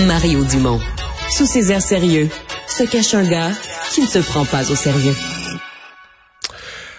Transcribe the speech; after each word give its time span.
Mario 0.00 0.42
Dumont. 0.44 0.80
Sous 1.30 1.46
ses 1.46 1.70
airs 1.70 1.80
sérieux, 1.80 2.28
se 2.66 2.82
cache 2.82 3.14
un 3.14 3.22
gars 3.22 3.52
qui 3.92 4.02
ne 4.02 4.06
se 4.06 4.18
prend 4.18 4.44
pas 4.44 4.70
au 4.70 4.74
sérieux. 4.74 5.14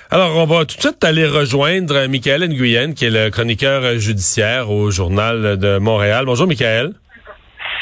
Alors, 0.09 0.37
on 0.37 0.45
va 0.45 0.65
tout 0.65 0.77
de 0.77 0.81
suite 0.81 1.03
aller 1.03 1.27
rejoindre 1.27 2.07
Michael 2.07 2.47
Nguyen, 2.47 2.93
qui 2.93 3.05
est 3.05 3.09
le 3.09 3.29
chroniqueur 3.29 3.99
judiciaire 3.99 4.71
au 4.71 4.91
Journal 4.91 5.57
de 5.57 5.77
Montréal. 5.77 6.25
Bonjour, 6.25 6.47
Michael. 6.47 6.93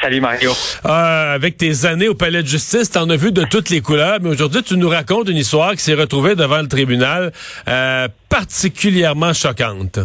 Salut 0.02 0.20
Mario. 0.20 0.52
Euh, 0.86 1.36
avec 1.36 1.58
tes 1.58 1.86
années 1.86 2.08
au 2.08 2.16
palais 2.16 2.42
de 2.42 2.48
justice, 2.48 2.90
t'en 2.90 3.10
as 3.10 3.16
vu 3.16 3.32
de 3.32 3.44
toutes 3.44 3.70
les 3.70 3.82
couleurs, 3.82 4.18
mais 4.22 4.30
aujourd'hui 4.30 4.64
tu 4.64 4.76
nous 4.78 4.90
racontes 4.90 5.30
une 5.30 5.38
histoire 5.38 5.74
qui 5.74 5.82
s'est 5.82 5.94
retrouvée 5.94 6.36
devant 6.36 6.62
le 6.62 6.68
tribunal 6.68 7.32
euh, 7.68 8.08
particulièrement 8.30 9.34
choquante. 9.34 10.00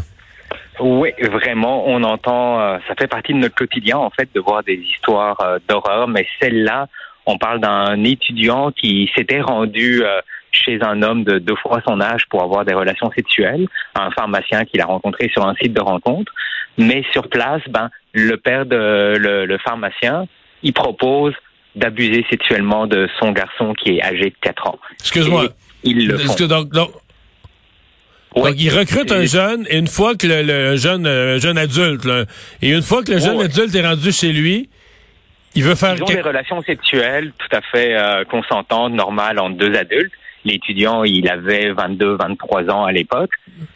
Oui, 0.80 1.10
vraiment, 1.18 1.84
on 1.86 2.02
entend, 2.04 2.60
euh, 2.60 2.78
ça 2.86 2.94
fait 2.94 3.08
partie 3.08 3.32
de 3.32 3.38
notre 3.38 3.54
quotidien 3.54 3.98
en 3.98 4.10
fait 4.10 4.28
de 4.34 4.40
voir 4.40 4.62
des 4.62 4.76
histoires 4.76 5.40
euh, 5.40 5.58
d'horreur, 5.68 6.08
mais 6.08 6.26
celle-là, 6.40 6.88
on 7.26 7.36
parle 7.36 7.60
d'un 7.60 8.04
étudiant 8.04 8.70
qui 8.70 9.10
s'était 9.16 9.40
rendu 9.40 10.02
euh, 10.04 10.20
chez 10.52 10.78
un 10.82 11.02
homme 11.02 11.24
de 11.24 11.38
deux 11.38 11.56
fois 11.56 11.80
son 11.86 12.00
âge 12.00 12.26
pour 12.30 12.42
avoir 12.42 12.64
des 12.64 12.74
relations 12.74 13.10
sexuelles, 13.12 13.66
un 13.94 14.10
pharmacien 14.12 14.64
qu'il 14.64 14.80
a 14.80 14.86
rencontré 14.86 15.28
sur 15.28 15.46
un 15.46 15.54
site 15.54 15.74
de 15.74 15.80
rencontre, 15.80 16.32
mais 16.78 17.04
sur 17.12 17.28
place, 17.28 17.62
ben 17.68 17.90
le 18.12 18.36
père 18.36 18.64
de 18.64 19.16
le, 19.18 19.58
pharmacien, 19.58 20.26
il 20.62 20.72
propose 20.72 21.34
d'abuser 21.74 22.24
sexuellement 22.30 22.86
de 22.86 23.08
son 23.20 23.32
garçon 23.32 23.74
qui 23.74 23.98
est 23.98 24.02
âgé 24.02 24.30
de 24.30 24.36
4 24.40 24.66
ans. 24.68 24.78
Excuse-moi. 25.00 25.44
Il 25.84 26.08
le 26.08 26.18
font. 26.18 26.34
Donc, 26.46 26.90
il 28.36 28.70
recrute 28.70 29.12
un 29.12 29.24
jeune, 29.24 29.66
et 29.68 29.78
une 29.78 29.86
fois 29.86 30.14
que 30.14 30.26
le, 30.26 30.76
jeune, 30.76 31.06
euh, 31.06 31.38
jeune 31.38 31.58
adulte, 31.58 32.06
et 32.62 32.70
une 32.70 32.82
fois 32.82 33.02
que 33.02 33.12
le 33.12 33.18
jeune 33.18 33.40
adulte 33.40 33.74
est 33.74 33.86
rendu 33.86 34.12
chez 34.12 34.32
lui, 34.32 34.68
il 35.54 35.64
veut 35.64 35.74
faire... 35.74 35.94
Ils 35.96 36.02
ont 36.02 36.06
des 36.06 36.20
relations 36.20 36.62
sexuelles 36.62 37.32
tout 37.38 37.56
à 37.56 37.60
fait 37.62 37.96
euh, 37.96 38.24
consentantes, 38.24 38.92
normales 38.92 39.38
entre 39.38 39.56
deux 39.56 39.74
adultes. 39.74 40.12
L'étudiant, 40.44 41.02
il 41.04 41.28
avait 41.28 41.72
22, 41.72 42.16
23 42.16 42.70
ans 42.70 42.84
à 42.84 42.92
l'époque. 42.92 43.30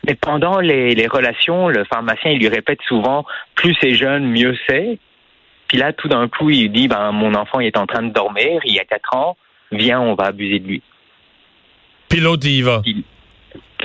Mais 0.07 0.15
pendant 0.15 0.61
les, 0.61 0.95
les 0.95 1.07
relations, 1.07 1.69
le 1.69 1.85
pharmacien, 1.85 2.31
il 2.31 2.39
lui 2.39 2.49
répète 2.49 2.79
souvent, 2.87 3.25
plus 3.57 3.75
c'est 3.81 3.95
jeune, 3.95 4.29
mieux 4.29 4.57
c'est. 4.69 4.99
Puis 5.69 5.79
là, 5.79 5.93
tout 5.93 6.09
d'un 6.09 6.29
coup, 6.29 6.51
il 6.51 6.71
dit, 6.71 6.87
ben, 6.87 7.11
mon 7.13 7.35
enfant 7.35 7.59
il 7.59 7.67
est 7.67 7.77
en 7.77 7.87
train 7.87 8.03
de 8.03 8.13
dormir, 8.13 8.61
il 8.65 8.75
y 8.75 8.79
a 8.79 8.85
4 8.85 9.17
ans, 9.17 9.37
viens, 9.73 10.01
on 10.01 10.15
va 10.15 10.27
abuser 10.27 10.59
de 10.61 10.69
lui. 10.69 10.83
Puis 12.09 12.21
l'autre, 12.21 12.47
il 12.47 12.59
y 12.59 12.63
va 12.63 12.83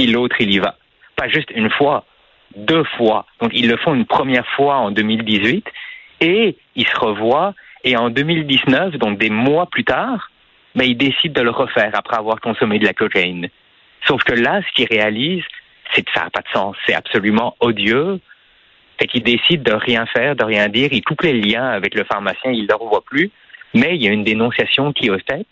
l'autre, 0.05 0.35
il 0.39 0.53
y 0.53 0.59
va. 0.59 0.77
Pas 1.15 1.27
juste 1.27 1.49
une 1.55 1.71
fois, 1.71 2.05
deux 2.55 2.83
fois. 2.97 3.25
Donc, 3.41 3.51
ils 3.53 3.67
le 3.67 3.77
font 3.77 3.95
une 3.95 4.05
première 4.05 4.47
fois 4.55 4.75
en 4.75 4.91
2018 4.91 5.65
et 6.21 6.55
ils 6.75 6.87
se 6.87 6.99
revoient. 6.99 7.53
Et 7.83 7.97
en 7.97 8.09
2019, 8.09 8.95
donc 8.97 9.17
des 9.17 9.29
mois 9.29 9.65
plus 9.67 9.83
tard, 9.83 10.29
ben, 10.75 10.85
ils 10.85 10.97
décident 10.97 11.41
de 11.41 11.45
le 11.45 11.51
refaire 11.51 11.91
après 11.93 12.17
avoir 12.17 12.39
consommé 12.39 12.79
de 12.79 12.85
la 12.85 12.93
cocaïne. 12.93 13.49
Sauf 14.05 14.23
que 14.23 14.33
là, 14.33 14.61
ce 14.61 14.73
qu'ils 14.73 14.87
réalisent, 14.87 15.45
c'est 15.93 16.03
que 16.03 16.11
ça 16.13 16.23
n'a 16.23 16.29
pas 16.29 16.41
de 16.41 16.49
sens. 16.53 16.75
C'est 16.85 16.93
absolument 16.93 17.55
odieux. 17.59 18.19
Fait 18.99 19.07
qu'ils 19.07 19.23
décident 19.23 19.63
de 19.63 19.75
rien 19.75 20.05
faire, 20.07 20.35
de 20.35 20.43
rien 20.43 20.69
dire. 20.69 20.89
Ils 20.91 21.03
coupent 21.03 21.23
les 21.23 21.39
liens 21.39 21.67
avec 21.67 21.95
le 21.95 22.03
pharmacien, 22.03 22.51
ils 22.51 22.63
ne 22.63 22.67
le 22.67 22.75
revoient 22.75 23.03
plus. 23.05 23.31
Mais 23.73 23.95
il 23.95 24.03
y 24.03 24.07
a 24.07 24.11
une 24.11 24.23
dénonciation 24.23 24.93
qui 24.93 25.07
est 25.07 25.09
au 25.09 25.19
tête. 25.19 25.51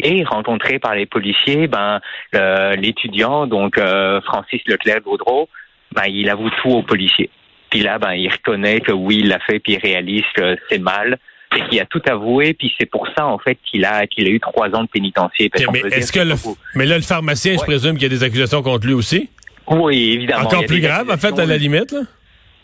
Et 0.00 0.24
rencontré 0.24 0.78
par 0.78 0.94
les 0.94 1.06
policiers, 1.06 1.66
ben 1.66 2.00
l'étudiant, 2.76 3.46
donc 3.46 3.78
euh, 3.78 4.20
Francis 4.22 4.60
Leclerc-Gaudreau, 4.66 5.48
ben, 5.94 6.04
il 6.08 6.28
avoue 6.28 6.50
tout 6.62 6.70
aux 6.70 6.82
policiers. 6.82 7.30
Puis 7.70 7.80
là, 7.80 7.98
ben, 7.98 8.12
il 8.12 8.28
reconnaît 8.28 8.80
que 8.80 8.92
oui, 8.92 9.18
il 9.20 9.28
l'a 9.28 9.38
fait, 9.38 9.60
puis 9.60 9.74
il 9.74 9.78
réalise 9.78 10.24
que 10.34 10.56
c'est 10.68 10.78
mal. 10.78 11.18
Et 11.56 11.60
qu'il 11.68 11.80
a 11.80 11.84
tout 11.84 12.02
avoué, 12.08 12.52
puis 12.54 12.74
c'est 12.80 12.90
pour 12.90 13.06
ça 13.16 13.26
en 13.26 13.38
fait 13.38 13.56
qu'il 13.64 13.84
a 13.84 14.08
qu'il 14.08 14.26
a 14.26 14.30
eu 14.30 14.40
trois 14.40 14.68
ans 14.70 14.82
de 14.82 14.88
pénitencier. 14.88 15.48
mais 15.72 15.80
est-ce 15.92 16.10
que, 16.10 16.18
le, 16.18 16.34
mais 16.74 16.84
là 16.84 16.96
le 16.96 17.02
pharmacien, 17.02 17.54
je 17.56 17.62
présume 17.62 17.92
qu'il 17.92 18.02
y 18.02 18.06
a 18.06 18.08
des 18.08 18.24
accusations 18.24 18.60
contre 18.60 18.88
lui 18.88 18.94
aussi? 18.94 19.30
Oui, 19.68 20.12
évidemment. 20.14 20.44
Encore 20.44 20.66
plus 20.66 20.80
grave, 20.80 21.10
en 21.10 21.16
fait, 21.16 21.38
à 21.38 21.46
la 21.46 21.56
limite. 21.56 21.92
Là? 21.92 22.00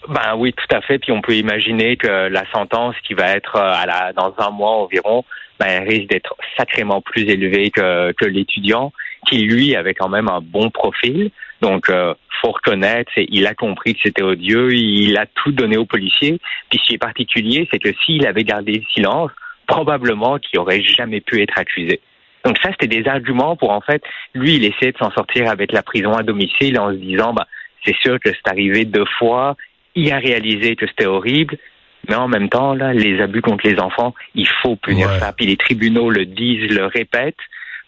Ben 0.08 0.34
oui, 0.36 0.52
tout 0.52 0.76
à 0.76 0.80
fait. 0.80 0.98
Puis 0.98 1.12
on 1.12 1.20
peut 1.20 1.34
imaginer 1.34 1.96
que 1.96 2.28
la 2.28 2.44
sentence 2.52 2.94
qui 3.06 3.14
va 3.14 3.36
être 3.36 3.56
euh, 3.56 3.72
à 3.74 3.86
la, 3.86 4.12
dans 4.12 4.34
un 4.38 4.50
mois 4.50 4.72
environ, 4.82 5.24
ben, 5.58 5.84
risque 5.86 6.08
d'être 6.08 6.34
sacrément 6.56 7.02
plus 7.02 7.22
élevé 7.22 7.70
que, 7.70 8.12
que 8.12 8.24
l'étudiant, 8.24 8.92
qui 9.26 9.42
lui 9.42 9.76
avait 9.76 9.94
quand 9.94 10.08
même 10.08 10.28
un 10.28 10.40
bon 10.40 10.70
profil. 10.70 11.30
Donc, 11.60 11.90
euh, 11.90 12.14
faut 12.40 12.52
reconnaître, 12.52 13.12
il 13.16 13.46
a 13.46 13.54
compris 13.54 13.94
que 13.94 14.00
c'était 14.02 14.22
odieux, 14.22 14.72
il 14.72 15.18
a 15.18 15.26
tout 15.26 15.52
donné 15.52 15.76
aux 15.76 15.84
policiers. 15.84 16.40
Puis, 16.70 16.80
ce 16.82 16.88
qui 16.88 16.94
est 16.94 16.98
particulier, 16.98 17.68
c'est 17.70 17.78
que 17.78 17.92
s'il 18.04 18.26
avait 18.26 18.44
gardé 18.44 18.72
le 18.72 18.84
silence, 18.94 19.30
probablement 19.66 20.38
qu'il 20.38 20.58
aurait 20.58 20.82
jamais 20.82 21.20
pu 21.20 21.42
être 21.42 21.58
accusé. 21.58 22.00
Donc 22.44 22.56
ça, 22.62 22.70
c'était 22.70 23.02
des 23.02 23.08
arguments 23.08 23.54
pour 23.56 23.70
en 23.70 23.80
fait, 23.80 24.02
lui, 24.34 24.56
il 24.56 24.64
essayait 24.64 24.92
de 24.92 24.98
s'en 24.98 25.10
sortir 25.10 25.50
avec 25.50 25.72
la 25.72 25.82
prison 25.82 26.14
à 26.14 26.22
domicile 26.22 26.78
en 26.78 26.90
se 26.90 26.96
disant, 26.96 27.34
bah, 27.34 27.46
c'est 27.84 27.96
sûr 27.96 28.18
que 28.18 28.30
c'est 28.30 28.50
arrivé 28.50 28.84
deux 28.84 29.04
fois, 29.18 29.56
il 29.94 30.12
a 30.12 30.18
réalisé 30.18 30.76
que 30.76 30.86
c'était 30.86 31.06
horrible, 31.06 31.56
mais 32.08 32.14
en 32.14 32.28
même 32.28 32.48
temps, 32.48 32.74
là, 32.74 32.92
les 32.92 33.20
abus 33.20 33.42
contre 33.42 33.66
les 33.66 33.78
enfants, 33.78 34.14
il 34.34 34.48
faut 34.62 34.76
punir 34.76 35.10
ça. 35.18 35.32
Puis 35.32 35.46
les 35.46 35.56
tribunaux 35.56 36.10
le 36.10 36.24
disent, 36.24 36.70
le 36.70 36.86
répètent, 36.86 37.36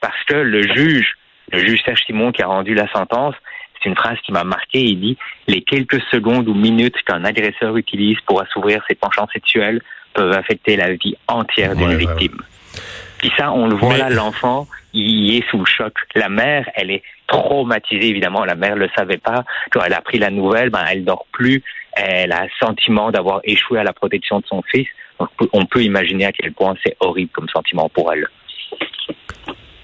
parce 0.01 0.23
que 0.25 0.35
le 0.35 0.63
juge, 0.63 1.17
le 1.53 1.59
juge 1.59 1.83
Serge 1.85 2.03
Simon 2.07 2.33
qui 2.33 2.43
a 2.43 2.47
rendu 2.47 2.75
la 2.75 2.91
sentence, 2.93 3.35
c'est 3.83 3.89
une 3.89 3.97
phrase 3.97 4.19
qui 4.25 4.33
m'a 4.33 4.45
marqué. 4.45 4.83
Il 4.83 5.01
dit 5.01 5.19
les 5.49 5.63
quelques 5.63 6.01
secondes 6.11 6.49
ou 6.49 6.55
minutes 6.55 6.97
qu'un 7.07 7.25
agresseur 7.25 7.77
utilise 7.77 8.21
pour 8.27 8.43
assouvir 8.43 8.83
ses 8.89 8.95
penchants 8.95 9.29
sexuels 9.33 9.81
peuvent 10.15 10.33
affecter 10.33 10.77
la 10.77 10.93
vie 10.93 11.17
entière 11.27 11.75
d'une 11.75 11.97
victime. 11.97 12.37
Puis 13.19 13.33
ça, 13.37 13.53
on 13.53 13.69
le 13.69 13.75
voit 13.75 13.97
là, 13.97 14.11
l'enfant, 14.11 14.67
il 14.93 15.37
est 15.37 15.49
sous 15.49 15.59
le 15.59 15.65
choc. 15.65 15.95
La 16.15 16.29
mère, 16.29 16.69
elle 16.75 16.91
est 16.91 17.03
traumatisée, 17.29 18.09
évidemment. 18.09 18.45
La 18.45 18.57
mère 18.57 18.77
le 18.77 18.89
savait 18.97 19.19
pas. 19.19 19.45
Quand 19.71 19.81
elle 19.85 19.95
a 19.95 20.01
pris 20.01 20.19
la 20.19 20.31
nouvelle, 20.31 20.71
ben, 20.71 20.85
elle 20.91 21.05
dort 21.05 21.27
plus 21.33 21.63
elle 21.93 22.33
a 22.33 22.45
le 22.45 22.51
sentiment 22.61 23.11
d'avoir 23.11 23.41
échoué 23.45 23.79
à 23.79 23.85
la 23.85 23.93
protection 23.93 24.41
de 24.41 24.47
son 24.47 24.63
fils. 24.71 24.87
on 25.53 25.67
peut 25.67 25.83
imaginer 25.83 26.27
à 26.27 26.33
quel 26.33 26.53
point 26.53 26.75
c'est 26.85 26.97
horrible 27.01 27.31
comme 27.33 27.49
sentiment 27.49 27.89
pour 27.89 28.13
elle. 28.13 28.27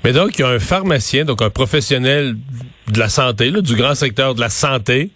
Mais 0.04 0.12
donc, 0.12 0.38
il 0.38 0.42
y 0.42 0.44
a 0.44 0.48
un 0.48 0.58
pharmacien, 0.58 1.24
donc 1.24 1.42
un 1.42 1.50
professionnel 1.50 2.36
de 2.88 2.98
la 2.98 3.08
santé, 3.08 3.50
du 3.50 3.76
grand 3.76 3.94
secteur 3.94 4.34
de 4.34 4.40
la 4.40 4.48
santé, 4.48 5.10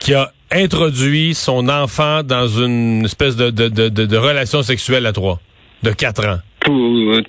qui 0.00 0.14
a 0.14 0.32
introduit 0.50 1.34
son 1.34 1.68
enfant 1.68 2.22
dans 2.22 2.48
une 2.48 3.04
espèce 3.04 3.36
de, 3.36 3.50
de, 3.50 4.16
relation 4.16 4.62
sexuelle 4.62 5.06
à 5.06 5.12
trois, 5.12 5.40
de 5.82 5.90
quatre 5.90 6.26
ans. 6.26 6.38
Tout, 6.60 7.22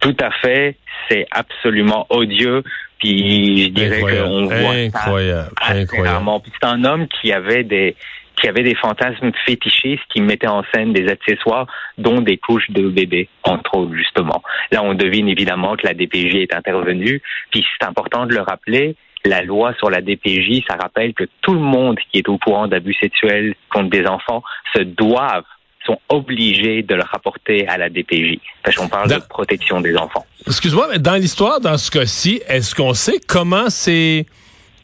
tout 0.00 0.16
à 0.20 0.30
fait. 0.30 0.76
C'est 1.08 1.26
absolument 1.30 2.06
odieux. 2.10 2.62
Puis 2.98 3.64
je 3.64 3.68
dirais 3.70 4.00
qu'on 4.00 4.46
voit 4.46 4.72
incroyable, 4.72 5.50
ça 5.62 5.72
incroyable. 5.74 6.30
C'est 6.60 6.66
un 6.66 6.84
homme 6.84 7.06
qui 7.08 7.32
avait 7.32 7.64
des 7.64 7.96
qui 8.40 8.48
avait 8.48 8.62
des 8.62 8.76
fantasmes 8.76 9.32
fétichistes 9.44 10.02
qui 10.12 10.20
mettait 10.20 10.46
en 10.46 10.62
scène 10.72 10.92
des 10.92 11.08
accessoires, 11.08 11.66
dont 11.96 12.20
des 12.20 12.36
couches 12.36 12.70
de 12.70 12.88
bébé, 12.88 13.28
entre 13.42 13.76
autres, 13.76 13.94
justement. 13.94 14.42
Là, 14.70 14.82
on 14.84 14.94
devine 14.94 15.28
évidemment 15.28 15.76
que 15.76 15.86
la 15.86 15.94
DPJ 15.94 16.36
est 16.36 16.54
intervenue. 16.54 17.20
Puis 17.50 17.66
c'est 17.78 17.86
important 17.86 18.26
de 18.26 18.34
le 18.34 18.42
rappeler, 18.42 18.94
la 19.24 19.42
loi 19.42 19.74
sur 19.78 19.90
la 19.90 20.00
DPJ, 20.00 20.62
ça 20.68 20.76
rappelle 20.76 21.14
que 21.14 21.24
tout 21.42 21.54
le 21.54 21.60
monde 21.60 21.98
qui 22.10 22.18
est 22.18 22.28
au 22.28 22.38
courant 22.38 22.68
d'abus 22.68 22.94
sexuels 22.94 23.54
contre 23.70 23.90
des 23.90 24.06
enfants 24.06 24.42
se 24.74 24.82
doivent 24.82 25.44
sont 25.88 25.98
obligés 26.08 26.82
de 26.82 26.94
le 26.94 27.02
rapporter 27.02 27.66
à 27.66 27.78
la 27.78 27.88
DPJ. 27.88 28.38
Parce 28.62 28.76
qu'on 28.76 28.88
parle 28.88 29.08
de 29.08 29.20
protection 29.28 29.80
des 29.80 29.96
enfants. 29.96 30.24
Excuse-moi, 30.46 30.88
mais 30.92 30.98
dans 30.98 31.14
l'histoire, 31.14 31.60
dans 31.60 31.78
ce 31.78 31.90
cas-ci, 31.90 32.42
est-ce 32.48 32.74
qu'on 32.74 32.94
sait 32.94 33.20
comment 33.26 33.70
c'est 33.70 34.26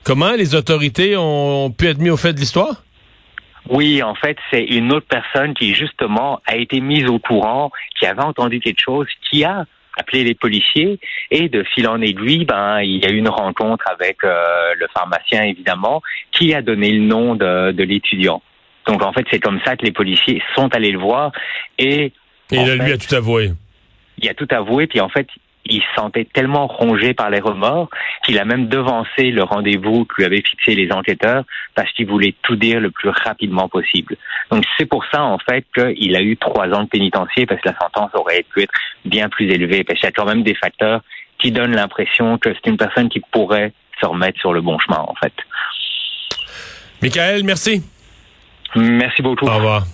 comment 0.04 0.32
les 0.32 0.54
autorités 0.54 1.16
ont 1.16 1.70
pu 1.70 1.87
être 1.87 1.98
mis 1.98 2.10
au 2.10 2.16
fait 2.16 2.32
de 2.32 2.41
l'histoire? 2.41 2.82
Oui, 3.69 4.03
en 4.03 4.14
fait, 4.14 4.37
c'est 4.50 4.62
une 4.62 4.93
autre 4.93 5.06
personne 5.09 5.54
qui 5.54 5.75
justement 5.75 6.41
a 6.47 6.56
été 6.56 6.81
mise 6.81 7.06
au 7.06 7.19
courant, 7.19 7.70
qui 7.99 8.06
avait 8.06 8.23
entendu 8.23 8.61
quelque 8.61 8.82
chose, 8.82 9.06
qui 9.31 9.44
a 9.44 9.64
appelé 9.96 10.25
les 10.25 10.34
policiers 10.34 10.99
et 11.31 11.49
de 11.49 11.62
fil 11.62 11.88
en 11.88 12.00
aiguille, 12.00 12.44
ben 12.44 12.81
il 12.81 13.02
y 13.02 13.06
a 13.06 13.11
eu 13.11 13.17
une 13.17 13.28
rencontre 13.28 13.84
avec 13.88 14.25
euh, 14.25 14.34
le 14.76 14.87
pharmacien 14.93 15.43
évidemment, 15.44 16.02
qui 16.32 16.52
a 16.52 16.62
donné 16.62 16.90
le 16.90 17.05
nom 17.05 17.37
de, 17.37 17.70
de 17.70 17.82
l'étudiant. 17.84 18.43
Donc 18.86 19.02
en 19.02 19.12
fait, 19.12 19.25
c'est 19.31 19.40
comme 19.40 19.60
ça 19.64 19.76
que 19.76 19.84
les 19.84 19.92
policiers 19.92 20.42
sont 20.54 20.75
allés 20.75 20.92
le 20.92 20.98
voir 20.98 21.32
et. 21.78 22.12
Et 22.50 22.76
lui 22.76 22.92
a 22.92 22.98
tout 22.98 23.14
avoué. 23.14 23.52
Il 24.19 24.28
a 24.28 24.34
tout 24.34 24.48
avoué, 24.50 24.86
puis 24.86 25.00
en 25.00 25.08
fait, 25.08 25.26
il 25.66 25.81
se 25.81 25.94
sentait 25.96 26.26
tellement 26.26 26.66
rongé 26.66 27.14
par 27.14 27.31
les 27.31 27.40
remords 27.40 27.88
qu'il 28.25 28.38
a 28.38 28.44
même 28.44 28.69
devancé 28.69 29.31
le 29.31 29.42
rendez-vous 29.42 30.04
que 30.04 30.16
lui 30.19 30.25
avaient 30.25 30.42
fixé 30.42 30.75
les 30.75 30.92
enquêteurs 30.92 31.44
parce 31.75 31.90
qu'il 31.92 32.06
voulait 32.06 32.34
tout 32.42 32.56
dire 32.56 32.81
le 32.81 32.90
plus 32.90 33.08
rapidement 33.08 33.69
possible. 33.69 34.16
Donc 34.50 34.64
c'est 34.78 34.87
pour 34.87 35.04
ça 35.10 35.22
en 35.22 35.38
fait 35.38 35.64
qu'il 35.75 36.16
a 36.16 36.22
eu 36.22 36.37
trois 36.37 36.69
ans 36.69 36.84
de 36.84 36.88
pénitencier 36.88 37.46
parce 37.46 37.60
que 37.60 37.70
la 37.70 37.78
sentence 37.78 38.10
aurait 38.14 38.44
pu 38.54 38.62
être 38.62 38.72
bien 39.04 39.28
plus 39.28 39.50
élevée 39.50 39.84
parce 39.84 39.98
qu'il 39.98 40.06
y 40.06 40.08
a 40.08 40.12
quand 40.12 40.26
même 40.26 40.42
des 40.42 40.54
facteurs 40.54 41.00
qui 41.38 41.50
donnent 41.50 41.75
l'impression 41.75 42.38
que 42.38 42.50
c'est 42.54 42.70
une 42.70 42.76
personne 42.76 43.08
qui 43.08 43.20
pourrait 43.20 43.72
se 44.00 44.06
remettre 44.06 44.38
sur 44.40 44.52
le 44.52 44.60
bon 44.60 44.78
chemin 44.78 44.98
en 44.98 45.14
fait. 45.14 45.32
Michael, 47.00 47.42
merci. 47.44 47.82
Merci 48.76 49.23
beaucoup. 49.23 49.47
Au 49.47 49.55
revoir. 49.55 49.87